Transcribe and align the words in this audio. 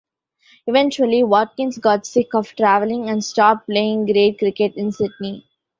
Eventually 0.65 1.21
Watkins 1.21 1.77
got 1.77 2.07
sick 2.07 2.33
of 2.33 2.55
travelling 2.55 3.07
and 3.07 3.23
stopped 3.23 3.67
playing 3.67 4.07
grade 4.07 4.39
cricket 4.39 4.73
in 4.75 4.91
Sydney. 4.91 5.45